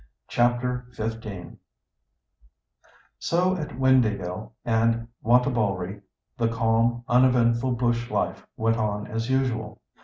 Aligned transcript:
CHAPTER 0.27 0.87
XV 0.93 1.57
So 3.19 3.55
at 3.55 3.67
Windāhgil 3.69 4.49
and 4.65 5.07
Wantabalree 5.23 6.01
the 6.37 6.47
calm, 6.47 7.03
uneventful 7.07 7.73
bush 7.73 8.09
life 8.09 8.47
went 8.57 8.77
on 8.77 9.05
as 9.05 9.29
usual. 9.29 9.79